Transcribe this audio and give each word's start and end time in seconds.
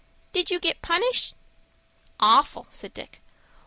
"Did 0.33 0.49
you 0.49 0.59
get 0.59 0.81
punished?" 0.81 1.35
"Awful," 2.19 2.65
said 2.71 2.91
Dick. 2.91 3.21